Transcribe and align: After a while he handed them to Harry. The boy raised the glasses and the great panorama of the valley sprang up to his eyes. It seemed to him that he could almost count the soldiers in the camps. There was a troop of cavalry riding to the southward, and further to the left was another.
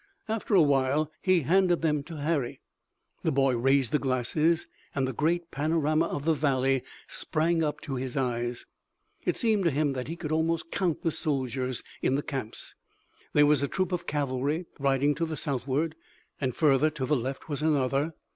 After 0.27 0.55
a 0.55 0.63
while 0.63 1.11
he 1.21 1.41
handed 1.41 1.83
them 1.83 2.01
to 2.05 2.17
Harry. 2.21 2.59
The 3.21 3.31
boy 3.31 3.55
raised 3.55 3.91
the 3.91 3.99
glasses 3.99 4.65
and 4.95 5.07
the 5.07 5.13
great 5.13 5.51
panorama 5.51 6.07
of 6.07 6.25
the 6.25 6.33
valley 6.33 6.81
sprang 7.05 7.63
up 7.63 7.81
to 7.81 7.97
his 7.97 8.17
eyes. 8.17 8.65
It 9.25 9.37
seemed 9.37 9.63
to 9.65 9.69
him 9.69 9.93
that 9.93 10.07
he 10.07 10.15
could 10.15 10.31
almost 10.31 10.71
count 10.71 11.03
the 11.03 11.11
soldiers 11.11 11.83
in 12.01 12.15
the 12.15 12.23
camps. 12.23 12.73
There 13.33 13.45
was 13.45 13.61
a 13.61 13.67
troop 13.67 13.91
of 13.91 14.07
cavalry 14.07 14.65
riding 14.79 15.13
to 15.13 15.25
the 15.27 15.37
southward, 15.37 15.93
and 16.41 16.55
further 16.55 16.89
to 16.89 17.05
the 17.05 17.15
left 17.15 17.47
was 17.47 17.61
another. 17.61 18.15